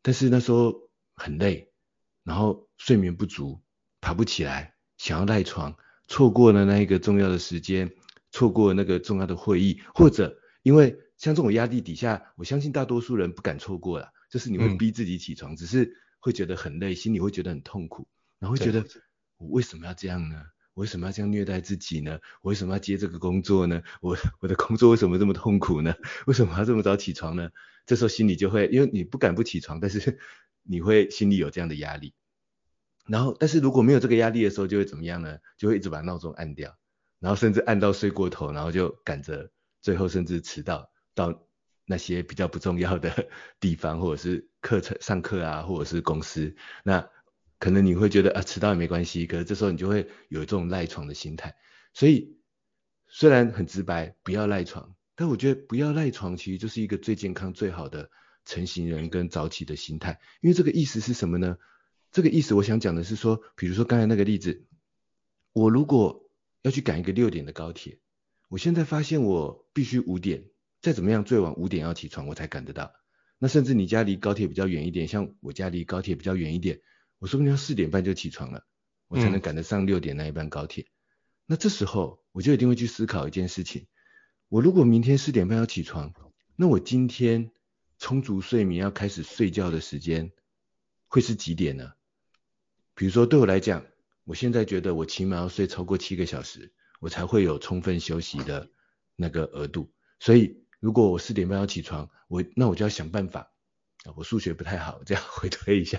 [0.00, 1.72] 但是那时候很累，
[2.22, 3.60] 然后睡眠不足，
[4.00, 7.92] 爬不起来，想要赖床，错过了那一个重要的时间，
[8.30, 10.96] 错过了那个重要的会议，或者因为。
[11.18, 18.08] 像这种压力底下，我相信大多数人不敢错过了，就是你会逼自己起床，嗯、只是会觉得很累，心里会觉得很痛苦，
[18.40, 18.84] 然后会觉得
[19.36, 20.42] 我为什么要这样呢？
[20.74, 22.18] 为什么要这样虐待自己呢？
[22.40, 23.82] 我为什么要接这个工作呢？
[24.00, 25.94] 我 我的工作为什么这么痛苦呢？
[26.26, 27.50] 为什么要这么早起床呢？
[27.86, 30.18] 这时候心里就会，因为你不敢不起床，但是
[30.62, 32.14] 你会心里有这样的压力。
[33.06, 35.38] 然后，但是如果没有这个压力的时候，就会怎么样呢？
[35.58, 36.76] 就会一直把闹钟按掉，
[37.18, 40.90] 然后甚至按到睡过头，然后就赶着最后甚至迟到。
[41.14, 41.46] 到
[41.84, 43.28] 那些比较不重要的
[43.60, 47.06] 地方，或者是课程上课啊，或者是公司，那
[47.62, 51.54] 可能你会觉得啊迟到也没关系，可是这时候你就会有这种赖床的心态。
[51.94, 52.36] 所以
[53.06, 58.10] 虽然很直白，不要赖床，但我觉得不要赖床其实就是一个最健康、最好的
[58.44, 60.18] 晨型人跟早起的心态。
[60.40, 61.56] 因为这个意思是什么呢？
[62.10, 64.66] 这个意思我想讲的是说，比如说刚才那个例子，
[65.52, 66.28] 我如果
[66.62, 68.00] 要去赶一个六点的高铁，
[68.48, 70.46] 我现在发现我必须五点。
[70.80, 72.92] 再怎么样，最晚五点要起床，我才赶得到。
[73.38, 76.80] 那甚至你家离高铁比较远一点，像我家离高铁比较远一点，
[77.22, 78.66] 我说不定要四点半就起床了，
[79.06, 80.82] 我才能赶得上六点那一班高铁。
[80.82, 80.90] 嗯。
[81.46, 83.86] 那这时候我就一定会去思考一件事情：
[84.48, 86.12] 我如果明天四点半要起床，
[86.56, 87.52] 那我今天
[88.00, 90.32] 充足睡眠要开始睡觉的时间
[91.06, 91.92] 会是几点呢？
[92.96, 93.86] 比如说对我来讲，
[94.24, 98.68] 我现在觉得我起码要睡超过七个小时，我才会有充分休息的
[99.14, 99.92] 那个额度。
[100.18, 100.60] 所以。
[100.82, 103.51] 如果我四点半要起床，我那我就要想办法啊，
[104.16, 105.98] 我数学不太好，这样回推一下。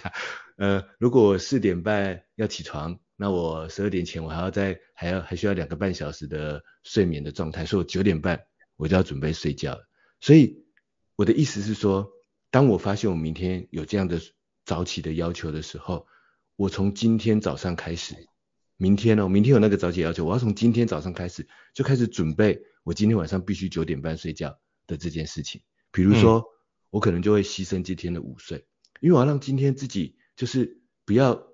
[0.58, 8.44] 呃，如果我四点半要起床，那我十二点前我还要在还要还需要两个半小时的睡眠的状态，所以我九点半
[8.76, 9.88] 我就要准备睡觉了。
[10.20, 10.66] 所以
[11.16, 12.12] 我的意思是说，
[12.52, 14.20] 当我发现我明天有这样的
[14.66, 16.06] 早起的要求的时候，
[16.56, 18.16] 我从今天早上开始，
[18.78, 25.62] 明天呢、哦，明天有那个早起要求，我要从今天早上开始就开始准备，我今天晚上必须九点半睡觉的这件事情。
[25.92, 26.44] 比如说，嗯、
[26.94, 28.68] 我可能就会牺牲今天的午睡，
[29.02, 31.48] 因为我要让今天自己就是不要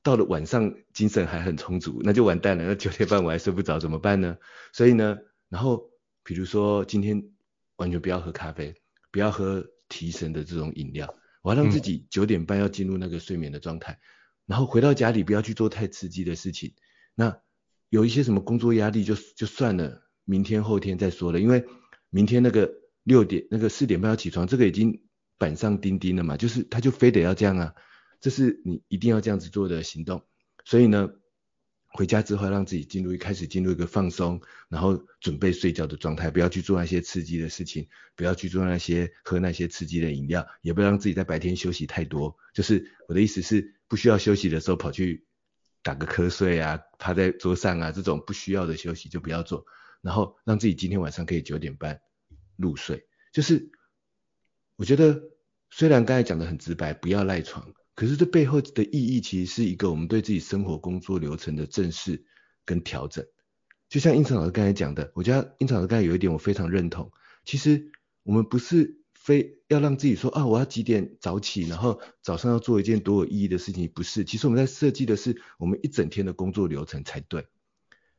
[0.00, 2.64] 到了晚上精神还很充足，那就完蛋了。
[2.64, 4.38] 那九点半我还睡不着怎么办呢？
[4.72, 5.18] 所以呢，
[5.48, 5.90] 然后
[6.22, 7.30] 比如说今天
[7.74, 8.76] 完全不要喝咖啡，
[9.10, 13.98] 不要喝提神的这种饮料，我要让自己九点半要进入那个睡眠的状态，
[14.46, 16.74] 然后回到家里不要去做太刺激的事情。
[17.16, 17.40] 那
[17.88, 21.64] 有一些什么工作压力就就算了，明天后天再说了，因为
[22.08, 22.85] 明天那个。
[23.06, 25.04] 六点那个四点半要起床，这个已经
[25.38, 27.74] 板上钉钉了嘛，就是他就非得要这样啊，
[28.20, 30.24] 这是你一定要这样子做的行动。
[30.64, 31.08] 所以呢，
[31.86, 42.36] 回家之后让自己进入一开始进入一个放松，然后准备睡觉的状态，不要去做那些刺激的事情，不要去做那些喝那些刺激的饮料，也不要让自己在白天休息太多。
[42.52, 45.24] 就是我的意思是，不需要休息的时候跑去
[45.84, 49.64] 打个瞌睡啊，趴在桌上啊，这种不需要的休息就不要做，
[50.02, 52.00] 然后让自己今天晚上可以九点半。
[52.56, 53.70] 入睡，就是
[54.76, 55.22] 我觉得
[55.70, 62.24] 虽然刚才讲的很直白，不要赖床，可是这背后的意义其实是一个我们对自己生活工作流程的正视
[62.64, 63.26] 跟调整。
[63.88, 67.12] 就像胤丞老师刚才讲的，我觉得胤丞老师刚才有一点我非常认同，
[67.44, 67.92] 其实
[68.22, 77.46] 我们不是非要让自己说啊，我要几点早起，然后早上要做一件多有意义的事情，不是，其实我们在设计的是我们一整天的工作流程才对，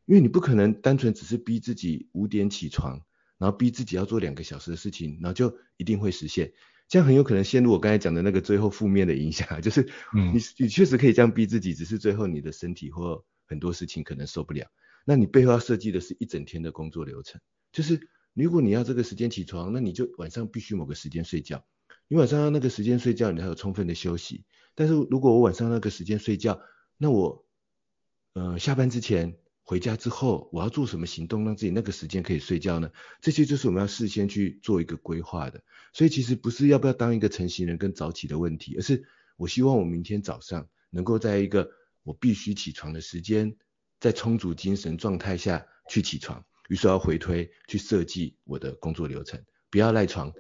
[0.06, 3.02] 因为你不可能单纯只是逼自己五点起床。
[3.38, 6.54] 然后逼自己要做两个小时的事情，然后就一定会实现，
[6.88, 9.88] 这样很有可能陷入我刚才讲的那个最后负面的影响， 就是
[10.34, 14.68] 你你确实可以这样逼自己，只是最后你的身体或很多事情可能受不了。
[15.06, 17.40] 那你背后要设计的是一整天的工作流程，
[17.72, 21.64] 就是如果你要这个时间起床，那你就晚上必须某个时间睡觉，
[22.08, 24.46] 你晚上要那个时间睡觉，你才有充分的休息。
[24.74, 26.60] 但是如果我晚上那个时间睡觉，
[26.98, 27.46] 那我
[28.34, 29.38] 呃下班之前。
[29.70, 32.90] 回家之后，我要做什么行动，让自己那个时间可以睡觉呢？
[33.20, 35.62] 这些就是我们要事先去做一个规划的。
[35.92, 39.04] 所以其实不是要不要当一个晨型人跟早起的问题，而是
[39.36, 41.70] 我希望我明天早上能够在一个
[42.04, 43.58] 我必须起床的时间，
[44.00, 46.46] 在充足精神状态下去起床。
[46.70, 50.32] 于是要回推去设计我的工作流程，不要赖床。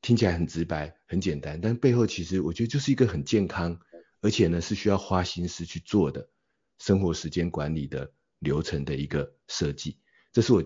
[0.00, 3.78] 听起来很直白，很简单，但背后其实我觉得就是一个很健康，
[4.22, 6.30] 而且呢是需要花心思去做的
[6.78, 8.10] 生活时间管理的。
[8.38, 9.98] 流程的一个设计，
[10.32, 10.64] 这是我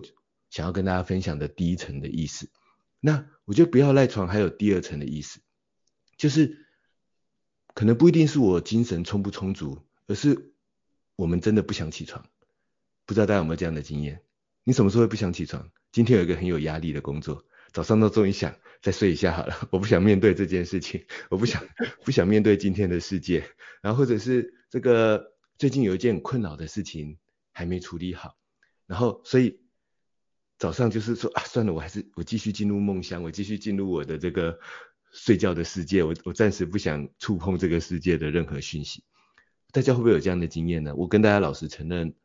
[0.49, 2.49] 想要跟大家分享的第一层的意思。
[2.99, 5.39] 那我觉得不要赖床，还有第二层的意思，
[6.17, 6.65] 就是
[7.73, 10.51] 可能不一定是我精神充不充足，而是
[11.15, 12.25] 我们真的不想起床。
[13.05, 14.21] 不知道大家有没有这样的经验？
[14.65, 15.71] 你什么时候会不想起床？
[15.91, 21.63] 今天有一个很有压力的工作，早上都终于想再睡一下好了，我不想面对这件事情，我不想
[22.03, 23.49] 不想面对今天的世界。
[23.81, 27.17] 然后或者是这个最近有一件困扰的事情。
[27.59, 28.37] 还没处理好，
[28.87, 29.59] 然后所以
[30.57, 34.57] 早上就是说啊，算了，我还是我继续进入梦乡，我继续进入我的这个
[35.11, 39.03] 睡觉的世界，我我暂时不想触碰这个世界的任何讯息。
[39.73, 40.95] 大家会不会有这样的经验呢？
[40.95, 42.15] 我跟大家老实承认，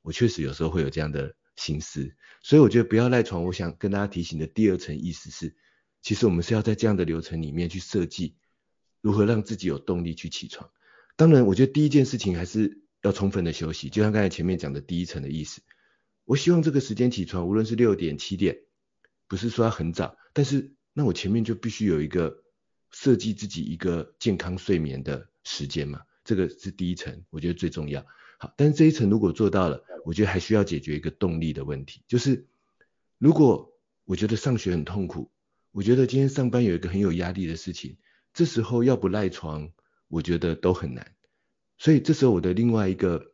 [0.00, 2.16] 我确实有时候会有这样的心思。
[2.40, 3.44] 所以我觉得不要赖床。
[3.44, 5.54] 我想跟大家提醒的第二层意思是，
[6.00, 8.36] 其实我们是要在这样的流程里面去设计
[9.02, 10.70] 如何让自己有动力去起床。
[11.14, 12.80] 当然，我觉得第一件事情还是。
[13.02, 15.60] 要充分的休息，就像刚才前面讲的第一层的意思。
[16.24, 18.58] 我希望这个时间起床，无论是六点、七点，
[19.26, 22.42] 不是说要很早，但是那我前面就必须有一个
[22.90, 28.04] 设计自己一个健康睡眠的时间嘛，这个是第一层，我觉得最重要。
[28.38, 32.46] 好，但是这一层如果做到了，我觉得还需要解决一个动力的问题，就是
[33.16, 33.72] 如果
[34.04, 35.30] 我觉得上学很痛苦，
[35.72, 37.96] 我觉得今天上班有一个很有压力的事情，
[38.34, 39.70] 这时候要不赖床，
[40.08, 41.14] 我觉得都很难。
[41.78, 43.32] 所以这时候我的另外一个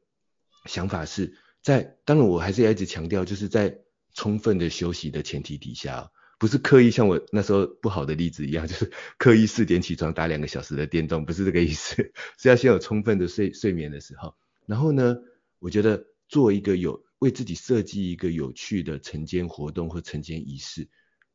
[0.67, 3.79] 想法是在，当然我还是一直强调，就是在
[4.13, 14.35] 充分的休息的前提底下，不是刻意像我那时候不好的例子一样，就是 刻意四点起床打两个小时的电动，不是这个意思， 是要先有充分的睡睡眠的时候。
[14.67, 15.17] 然后呢，
[15.59, 20.89] 我觉得做一个有为自己设计一个有趣的晨间活动或晨间仪式，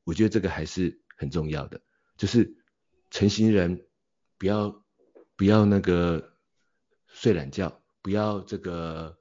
[0.03, 1.81] 我觉得这个还是很重要的，
[2.17, 2.55] 就是
[3.09, 3.87] 晨型人
[4.37, 4.83] 不要
[5.35, 6.28] 不要那个。
[7.13, 9.17] 睡懒觉，不要这个，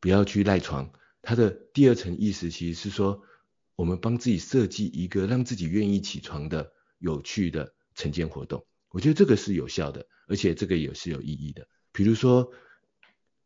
[0.00, 0.90] 不要去赖床。
[1.22, 3.22] 它的第二层意思其实是说，
[3.76, 8.64] 我们帮自己设计一个让自己愿意起床的有趣的晨间活动。
[8.90, 11.66] 我觉得这个是有效的，而且这个也是有意义的。
[11.90, 12.52] 比如说，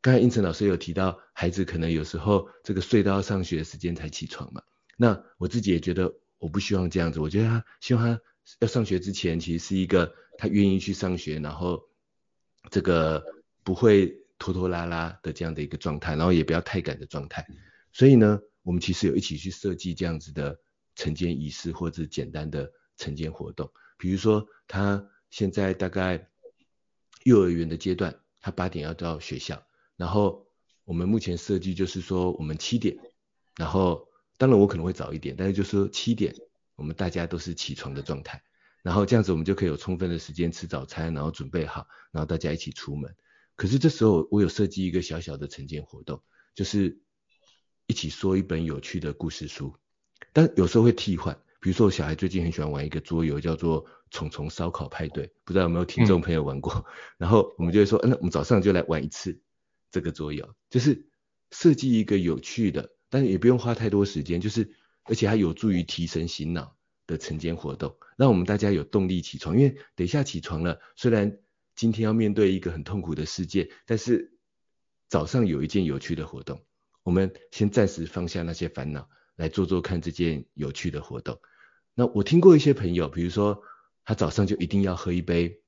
[0.01, 4.62] 刚才胤丞老师有提到，孩子可能有时候这个睡到上学时间才起床嘛。
[4.96, 7.20] 那我自己也觉得，我不希望这样子。
[7.20, 8.20] 我觉得他希望他
[8.59, 11.88] 要上学之前，其实是一个他愿意去上学，然后
[12.70, 13.24] 这个
[13.69, 17.47] 不会拖拖拉拉的这样的一个状态，然后也不要太赶的状态。
[17.93, 20.59] 所以呢，我们其实有一起去设计这样子的
[20.97, 23.71] 晨间仪式，或者简单的晨间活动。
[23.99, 26.31] 比如说，他现在大概
[27.25, 29.63] 幼儿园的阶段，他八点要到学校，
[29.99, 30.47] 然后
[30.87, 32.97] 我们目前设计就是说，我们七点，
[33.55, 36.35] 然后当然我可能会早一点，但是就是说七点，
[36.75, 38.43] 我们大家都是起床的状态，
[38.83, 43.15] 然后这样子我们就可以有充分的时间吃早餐，然后准备好，然后大家一起出门。
[43.59, 46.23] 可是这时候我有设计一个小小的晨间活动，
[46.55, 47.01] 就是
[47.88, 49.75] 一起说一本有趣的故事书，
[50.33, 51.37] 但有时候会替换。
[51.61, 56.73] 比如说，我小孩最近很喜欢玩一个桌游，叫做《虫虫烧烤派对》，不知道有没有听众朋友玩过？
[56.73, 56.85] 嗯、
[57.18, 59.40] 然后我们就会说，嗯，那我们早上就来玩一次
[59.90, 61.09] 这个桌游，就是
[61.51, 64.71] 设计一个有趣的，但是也不用花太多时间，就是
[65.03, 66.77] 而且还有助于提神醒脑
[67.09, 69.59] 的晨间活动，让我们大家有动力起床。
[69.59, 71.38] 因为等一下起床了，虽然
[71.79, 74.33] 今天要面对一个很痛苦的世界，但是
[75.09, 76.64] 早上有一件有趣的活动，
[77.05, 79.09] 我们先暂时放下那些烦恼。
[79.38, 81.41] 来做做看这件有趣的活动。
[81.95, 83.62] 那我听过一些朋友，比如说
[84.05, 85.61] 他早上就一定要喝一杯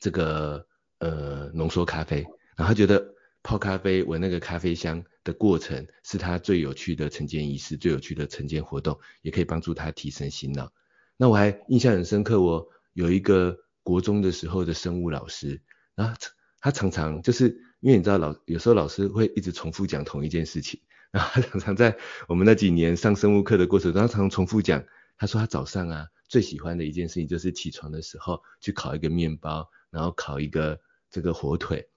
[0.00, 0.66] 这个
[0.98, 2.22] 呃浓缩咖啡，
[2.56, 10.72] 然后他觉得泡咖啡闻那个咖啡香的过程是他最有趣的晨间仪式，最有趣的晨间活动，也可以帮助他提神醒脑。
[11.18, 15.62] 那我还印象很深刻，我有一个国中的时候的生物老师，
[15.94, 16.14] 然后
[16.60, 20.78] 他常常就是因为你知道老有时候老师会一直重复讲同一件事情。
[21.10, 21.96] 然后他常常在
[22.26, 24.84] 我们那几年上生物课的过程中，他常常重复讲，
[25.16, 31.88] 他说他早上啊最喜欢的一件事情就是起床的时候去烤一个面包，然后烤一个这个火腿，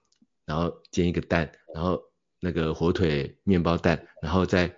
[0.46, 2.00] 然后煎一个蛋，然后
[2.40, 4.74] 那个火腿面包蛋，然后再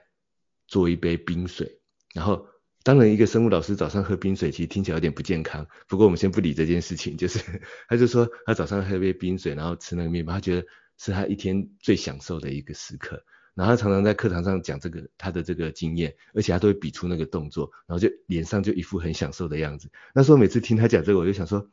[0.66, 1.81] 做一杯冰水。
[2.12, 2.48] 然后
[2.85, 7.40] 当然一个生物老师早上喝冰水其实听起来有点不健康，不过我们先不理这件事情， 就是
[7.88, 10.66] 他就说他早上喝一杯冰水，然后吃那个面包，他觉得
[10.99, 13.25] 是他一天最享受的一个时刻。
[13.55, 19.90] 然后他常常在课堂上讲这个他的这个经验，而且他都会比出那个动作，然后就脸上就一副很享受的样子。
[20.12, 21.70] 那时候每次听他讲这个，我就想说，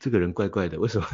[0.00, 1.06] 这个人怪怪的，为什么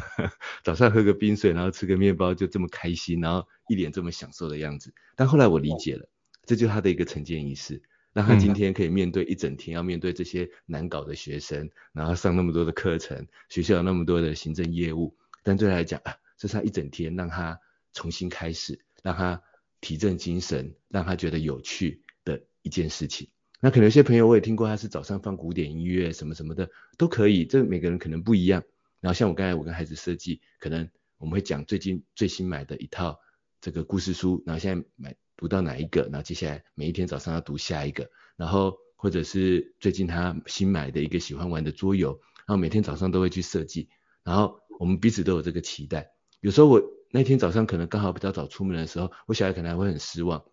[0.63, 4.91] 早上喝个冰水，然后吃个面包就这么开心，然后一脸这么享受的样子？
[5.15, 6.09] 但后来我理解了，
[6.43, 7.83] 这就是他的一个晨间仪式，
[8.19, 17.59] 让他今天可以面对一整天要面对这些难搞的学生，然后上那么多的课程，学校有那么多的行政业务，但对他来讲啊，这是他一整天让他
[17.93, 19.41] 重新开始，让他。
[19.81, 23.29] 提振精神，让他觉得有趣的一件事情。
[23.61, 28.61] 那可能有些朋友我也听过，他是早上放古典音乐什么什么的都可以，这每个人可能不一样。
[28.99, 33.21] 然后像我刚才我跟孩子设计，可能我们会讲最近最新买的一套
[33.61, 43.87] 这个故事书，然后现在买读到哪一个，然后接下来每一天早上要读下一个，然后或者是最近他新买的一个喜欢玩的桌游，然后每天早上都会去设计，
[44.23, 46.11] 然后我们彼此都有这个期待。
[46.41, 46.83] 有时候我。
[47.11, 50.45] 那天早上可能刚好比较早出门的时候，我小孩可能还会很失望，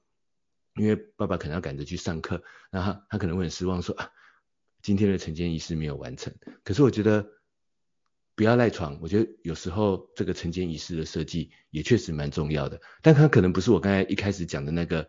[0.76, 4.08] 因为爸爸可能要赶着去上课，然后他，他可能会很失望说啊，
[4.80, 6.32] 今天的晨间仪式没有完成。
[6.64, 7.28] 可是我觉得
[8.36, 15.08] 不要赖床，我觉得有时候这个晨间仪式的设计也确实蛮重要的，但他可能不是我刚才一开始讲的那个，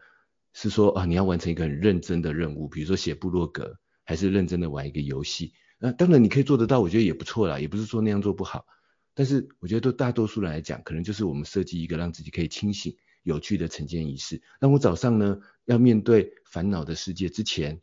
[0.53, 8.65] 是说啊你要完成一个很认真的任务，比如说写部落格，还是认真的玩一个游戏，那当然你可以做得到，我觉得也不错啦，也不是说那样做不好。
[9.13, 14.41] 但是我觉得对大多数人来讲，可能就是我们设计一个让自己可以清醒、有趣的晨间仪式。
[14.61, 17.81] 那我早上呢，要面对烦恼的世界之前，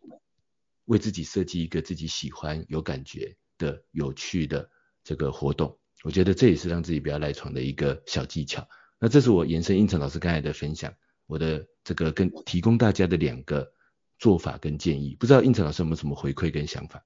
[0.86, 4.70] 为自己设计一个自己喜欢、有感觉的有趣的
[5.04, 5.76] 这个活动。
[6.02, 8.66] 我觉得这也是让自己不要赖床的一个小技巧。
[8.98, 10.92] 那这是我延伸胤丞老师刚才的分享，
[11.26, 13.72] 我的这个跟提供大家的两个
[14.18, 15.16] 做法跟建议。
[15.20, 17.04] 不知道胤丞老师有没有什么回馈跟想法？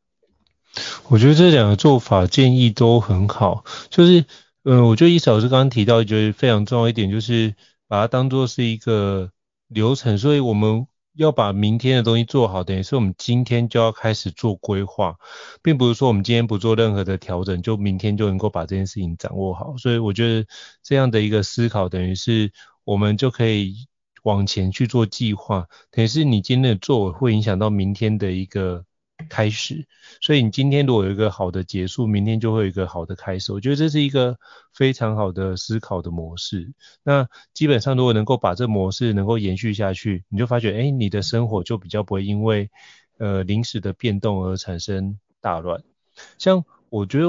[1.08, 4.26] 我觉得这两个做法建议都很好，就是，
[4.64, 7.54] 嗯，我觉得伊嫂老师刚刚提到，觉得非常重要一点，就是
[7.88, 9.32] 把它当做是一个
[9.66, 10.86] 流程，所以我们
[11.18, 15.16] 要把明天的东西做好，等于是我们今天就要开始做规划，
[15.62, 19.76] 并不是说我们今天不做任何的调整，就明天就能够把这件事情掌握好。
[19.76, 20.46] 所以我觉得
[20.82, 22.52] 这样的一个思考，等于是
[22.84, 23.88] 我们就可以
[24.22, 28.84] 往前去做计划，等于是你今天的做会影响到明天的一个。
[29.28, 29.86] 开始，
[30.20, 33.52] 所以你今天如果有一个好的结束，明天就会有一个好的开始。
[33.52, 34.38] 我觉得这是一个
[34.72, 36.72] 非常好的思考的模式。
[37.02, 42.70] 那基本上如果能够把这模式能够延续下去，你就发觉，哎，你的生活就比较不会因为
[43.18, 45.82] 呃临时的变动而产生大乱。
[46.38, 47.26] 像我觉得，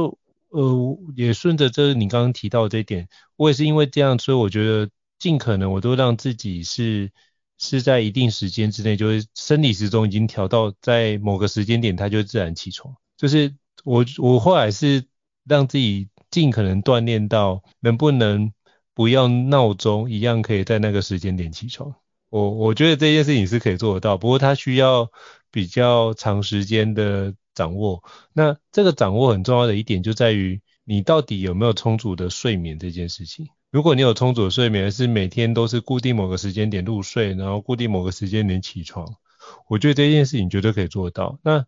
[0.49, 7.11] 呃，也顺着这你刚刚提到的这一点，我也是因为这样，所以我觉得尽可能我都让自己是
[7.59, 12.95] 是在一定时间之内，就是生理时钟已经调到在某个时间点，它就自然起床。
[13.17, 13.53] 就是
[13.83, 15.05] 我我后来是
[15.45, 18.53] 让自己尽可能锻炼到能不能
[18.93, 21.93] 不要闹钟一样可以在那个时间点起床。
[22.29, 25.11] 我我觉得这件事情是可以做得到，不过它需要
[25.51, 28.03] 比较长时间的掌握。
[28.31, 33.49] 那这个掌握很重要的一点就在于你到底有没有充足的睡眠这件事情。
[33.71, 39.15] 如果你有充足的睡眠，是每天都是固定某个时间点入睡，然后固定某个时间点起床，
[39.67, 41.37] 我觉得这件事情绝对可以做到。
[41.43, 41.63] 那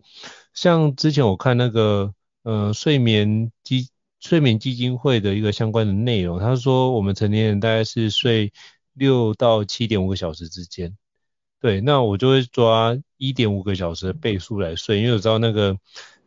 [0.56, 3.90] 像之前我看那个呃睡眠基
[4.20, 8.52] 睡眠基金会的一个相关的内容，他说我们成年人大概是睡
[8.94, 10.98] 六到七点五个小时之间。
[11.60, 15.78] 对，那我就会抓一点五个小时的倍数来睡，因为我知道那个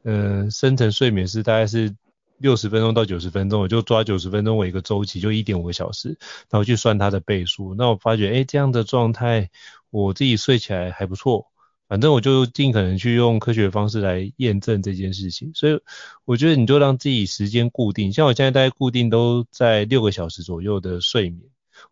[0.05, 1.97] 呃深层睡眠是大概是。
[2.39, 6.18] 六十分钟到九十分钟，我就抓九十分钟为一个周期，就一点五个小时，
[6.51, 7.74] 然后去算它的倍数。
[7.74, 9.51] 那我发觉，哎，这样的状态，
[9.91, 11.47] 我自己睡起来还不错。
[11.87, 15.53] 反正我就尽可能去用科学的方式来验证这件事情。
[15.55, 15.78] 所以
[16.24, 21.43] 我觉得你就让自己时间固定，像我现在大概固定都在六个小时左右的睡眠，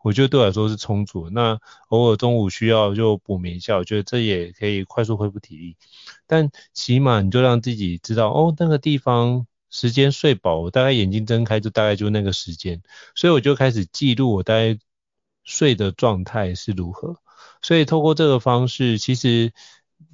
[0.03, 1.31] 我觉得对我来说是充足。
[1.31, 5.77] 那偶尔中午需要就补眠一下，我觉得这也可以快速恢复体力。
[6.27, 9.47] 但起码你就让自己知道，哦，那个地方。
[9.73, 12.81] 时间睡饱，我大概眼睛睁开就大概就那个时间，
[13.17, 14.79] 所以我就开始记录我大概
[15.43, 17.17] 睡的状态是如何。
[17.63, 19.53] 所以透过这个方式，其实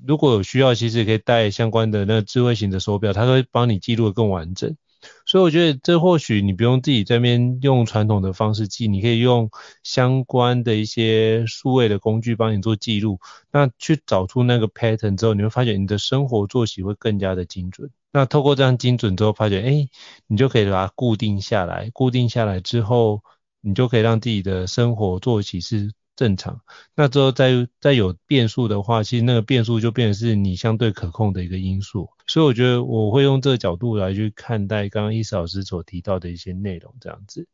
[0.07, 4.77] 如果有需要，其实可以带相关的那个智慧型的手表，它会帮你记录的更完整。
[5.26, 9.51] 所以我觉得这或许你不用自己这边用传统的方式记，你可以用
[9.82, 13.20] 相关的一些数位的工具帮你做记录。
[13.53, 17.90] 那去找出那个 pattern 之后，你会发现你的生活作息会更加的精准。
[18.11, 19.88] 那透过这样精准之后，发觉，哎，
[20.26, 21.90] 你就可以把它固定下来。
[21.92, 23.22] 固定下来之后，
[23.61, 26.62] 你就可以让自己的生活作息是正常。
[26.97, 32.11] 那之后再再有变数的话，其实那个变数就变成是你相对可控的一个因素。
[32.27, 37.47] 所以我觉得我会用这个角度来去看待刚刚伊斯老师所提到的一些内容，这样子。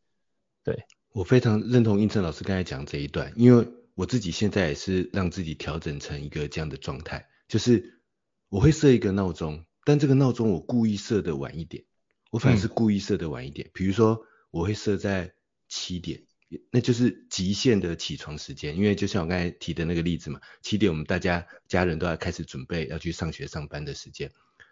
[0.63, 8.01] 对，我非常认同应正老师刚才讲这一段，因为我自己现在也是让自己调整成一个这样的状态，就是
[8.49, 9.67] 我会设一个闹钟。
[9.85, 11.85] 但这个闹钟我故意设的晚一点，
[12.31, 13.69] 我反而是故意设的晚一点。
[13.69, 15.35] 嗯、比如说，我会设在
[15.69, 16.23] 七点，
[16.71, 18.77] 那就是极限的起床时间。
[18.77, 24.31] 因为就像我刚才提的那个例子嘛，七点我们大家家人都要开始准备要去上学上班的时间。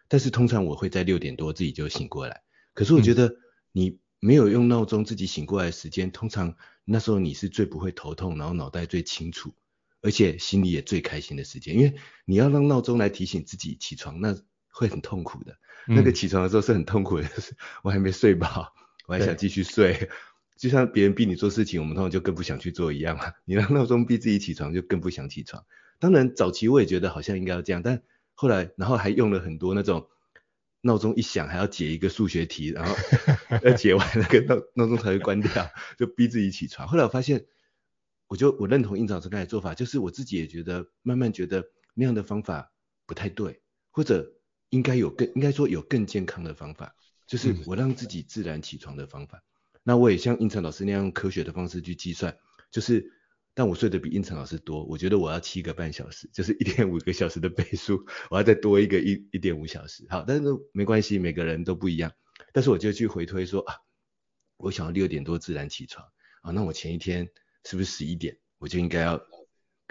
[0.08, 2.42] 但是通常我会在六点多自己就醒过来。
[2.74, 3.36] 可是我觉得
[3.72, 9.54] 你没有用闹钟自己醒过来的时间，通常那时候你是最不会头痛，然后脑袋最清楚，
[10.00, 11.76] 而且心里也最开心的时间。
[11.76, 14.36] 因为你要让闹钟来提醒自己起床，那
[14.68, 18.72] 会很痛苦的，那个起床的时候是很痛苦的，嗯、 我还没睡饱，
[19.06, 20.08] 我还想继续睡，对
[20.62, 23.32] 就像别人逼你做事情，我们通常就更不想去做一样嘛。
[23.44, 25.66] 你让闹钟逼自己起床，就更不想起床。
[25.98, 28.00] 当然早期我也觉得好像应该要这样，但
[28.34, 30.08] 后来然后还用了很多那种
[30.82, 32.94] 闹钟一响还要解一个数学题，然后
[33.64, 36.86] 要解完那个闹闹钟才会关掉，就逼自己起床。
[36.86, 37.44] 后来我发现，
[38.28, 42.70] 我就我认同胤丞老师刚才做法，就是我自己也觉得慢慢觉得那样的方法
[43.04, 43.60] 不太对，
[43.90, 44.32] 或者。
[44.72, 46.94] 应该有更，应该说有更健康的方法，
[47.26, 49.36] 就是我让自己自然起床的方法。
[49.36, 49.44] 嗯、
[49.82, 52.36] 那我也像胤丞老师那样用科学的方式去计算，
[52.70, 53.12] 就是，
[53.54, 60.06] 但我睡得比胤丞老师多，我觉得我要七个半小时，就是一点五个小时的倍数，我要再多一个一一点五小时。
[60.08, 62.12] 好，但是没关系，每个人都不一样。
[62.52, 63.74] 但是我就去回推说啊，
[64.56, 66.06] 我想要六点多自然起床
[66.42, 67.28] 啊，那我前一天
[67.64, 69.20] 是不是十一点我就应该要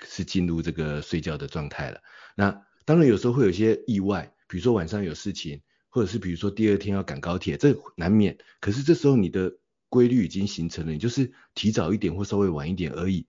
[0.03, 2.01] 是进入这个睡觉的状态了？
[2.35, 4.33] 那当然有时候会有些意外。
[4.47, 8.37] 比如说晚上有事情，或者是比如说第二天要赶高铁，这难免。
[8.59, 9.57] 可是这时候你的
[9.91, 13.27] 规律已经形成了，你就是提早一点或稍微晚一点而已，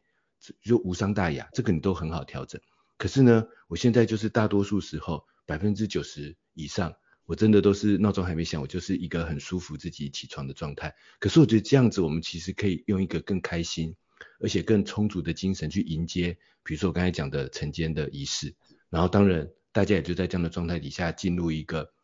[0.63, 2.59] 就无伤大雅，这个你都很好调整。
[2.97, 6.95] 可是呢，我现在就是大多数时候百分之九十以上，
[7.27, 10.95] 我真的都是闹钟还没响，我就是一个很舒服自己起床的状态。
[11.19, 13.95] 可是我觉得这样子，我们其实可以用一个更开心，
[14.41, 18.55] 而且更充足的精神去迎接，比如说我刚才讲的晨间的仪式，
[18.89, 19.51] 然后当然。
[19.75, 21.95] 大家也就在这样的状态底下进入一个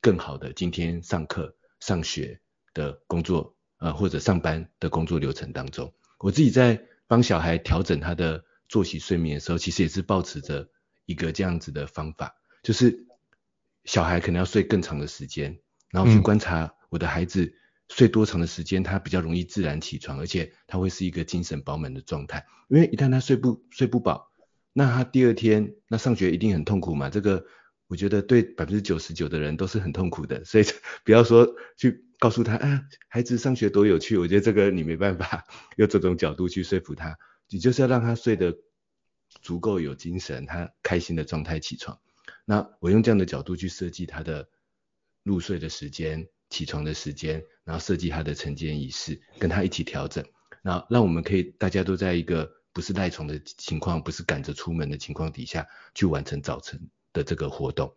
[0.00, 2.40] 更好的今天上课、上学
[2.72, 5.92] 的工作，呃，或者上班的工作流程当中。
[6.18, 10.68] 我自己在帮小孩调整他的作息睡眠的时候，其实也是保持着
[11.04, 13.06] 一个这样子的方法，就是
[13.84, 15.58] 小孩可能要睡更长的时间，
[15.90, 17.54] 然后去观察我的孩子
[17.88, 22.46] 睡多长的时间，他比较容易自然起床，而且他会是一个精神饱满的状态。
[22.68, 24.32] 因为一旦他睡不睡不饱，
[24.72, 27.10] 那他第二天那上学一定很痛苦嘛？
[27.10, 27.46] 这个
[27.86, 30.64] 我觉得对百分之九十九的人都是很痛苦的，所以
[31.04, 35.44] 不要说去告诉他，啊，孩子上学多有趣，我觉得这个你没办法
[35.76, 38.56] 用这种角度去说服他，你就是要让他睡得
[39.42, 41.98] 足够有精神，他开心的状态起床。
[42.44, 44.48] 那我用这样的角度去设计他的
[45.22, 50.24] 入睡的时间、起床的时间，然后设计他的晨间仪式，跟他一起调整，
[50.62, 57.94] 那让我们可以大家都在一个不是赖床的情况，不是赶着出门的情况底下去完成早晨的这个活动。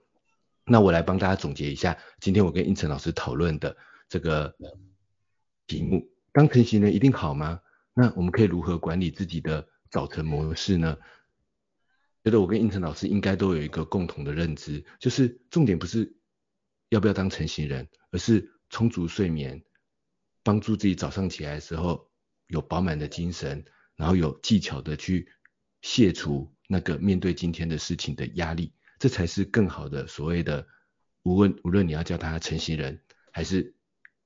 [0.66, 3.78] 那我来帮大家总结一下，今天我跟胤丞老师讨论的
[4.10, 4.58] 这个
[5.68, 7.62] 题目：当晨型人一定好吗？
[7.94, 10.98] 那我们可以如何管理自己的早晨模式呢？
[12.24, 16.18] 觉得我跟应成老师应该都有一个共同的认知，就是重点不是
[16.90, 19.64] 要不要当晨型人，而是充足睡眠，
[20.44, 22.12] 帮助自己早上起来的时候
[22.48, 23.64] 有饱满的精神，
[23.96, 25.32] 然后有技巧的去
[25.82, 28.74] 卸除那个面对今天的事情的压力。
[29.00, 30.68] 这才是更好的所谓的，
[31.24, 33.02] 无论无论你要叫他晨型人，
[33.32, 33.74] 还是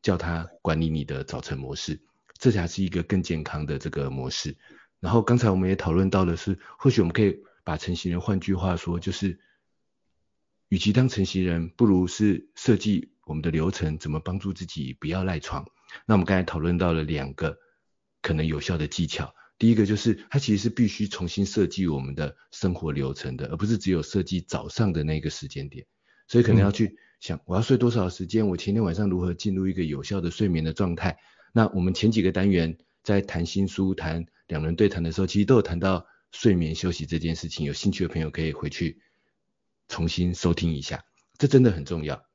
[0.04, 2.00] 叫他管理你的早晨模式，
[2.38, 4.56] 这才是一个更健康的这个模式。
[5.00, 9.40] 然后刚才我们也讨论到的是，或许我们可以把成型人换句话说，就是
[10.70, 15.66] 与其当成型人，不如是设计我们的流程，怎么帮助自己不要赖床。
[16.06, 17.58] 那我们刚才讨论到了两个
[18.22, 19.34] 可能有效的技巧。
[19.58, 25.86] 第一个就是，它其实是必须重新设计我们的生活流程的，而不是只有设计早上的那个时间点。
[26.28, 31.20] 所以可能要去想，我要睡多少时间，我前天晚上如何进入一个有效的睡眠的状态。
[31.54, 37.66] 那我们前几个单元在谈新书、谈两人对谈的时候，其实都有谈到睡眠休息这件事情。
[37.66, 39.00] 有兴趣的朋友可以回去
[39.88, 41.06] 重新收听一下，
[41.38, 42.26] 这真的很重要。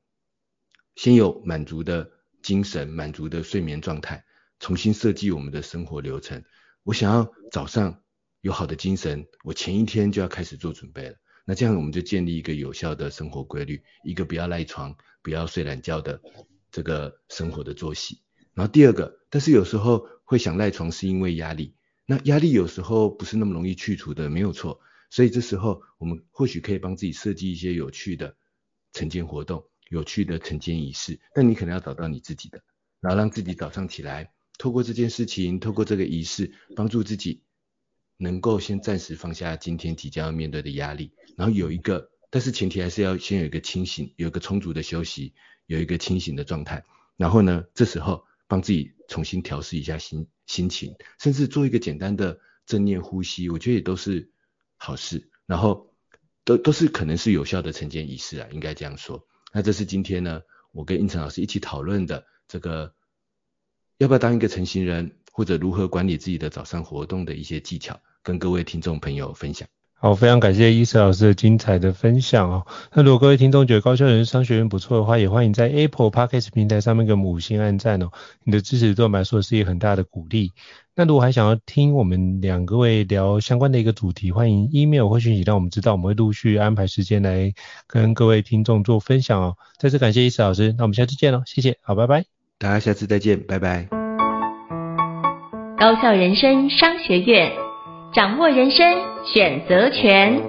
[0.96, 2.10] 先有满足的
[2.40, 4.24] 精神、满足的睡眠状态，
[4.58, 6.42] 重新设计我们的生活流程。
[6.82, 8.02] 我想要早上
[8.40, 11.16] 有好的精神，我前一天就要开始做准备了。
[11.48, 16.20] 那这样我们就建立一个有效的生活规律，一个不要赖床、不要睡懒觉的
[16.70, 18.20] 这个生活的作息。
[18.52, 21.74] 然后第二个，但是有时候会想赖床是因为压力，
[22.04, 24.78] 那压力有时候不是那么容易去除的，没有错。
[25.08, 28.36] 所以这时候我们或许可以帮自己设计一些有趣的
[28.92, 32.60] 晨间活动、有趣的晨间仪式，但你可能要找到你自己的，
[33.00, 34.34] 然后让自己早上起来。
[34.58, 37.40] 透过这件事情，透过这个仪式，帮助自己
[38.18, 45.32] 能够先暂时放下今天即将要面对的压力，然后有一个，但是前提还是要先有一个清醒，有一个充足的休息，
[45.66, 46.84] 有一个清醒的状态。
[47.16, 54.30] 然后呢，这时候帮自己重新调试一下心心情，甚至做一个简单的正念呼吸，我觉得也都是
[54.76, 55.30] 好事。
[55.46, 55.94] 然后
[56.44, 59.26] 都都是可能是有效的晨间仪式啊，应该这样说。
[59.52, 60.42] 那这是今天呢，
[60.72, 62.94] 我跟胤丞老师一起讨论的这个。
[63.98, 69.68] 要不要当一个成型人，或者如何管理自己的早上活动的一些技巧，跟各位听众朋友分享。
[69.94, 72.66] 好，非常感谢医师老师的精彩的分享哦。
[72.92, 78.10] 那如果各位听众觉得高效人生商学院不错的话，也欢迎在 Apple Podcast 平台上面给我们五星按赞哦。
[78.42, 80.50] 你的支持对我们来说是一个很大的鼓励。
[80.96, 87.54] 那如果还想要听我们两个位聊相关的一个主题，欢迎 email 或讯息让我们知道，我们会陆续安排时间来
[87.86, 89.56] 跟各位听众做分享哦。
[89.78, 92.24] 再次感谢医师老师，那我们下次见喽，谢谢，好，拜拜。
[92.58, 93.97] 大家下次再见，拜拜。
[95.80, 97.52] 高校人生商学院，
[98.12, 100.42] 掌握人生选择权。